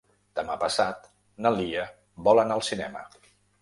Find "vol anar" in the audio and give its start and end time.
2.31-2.61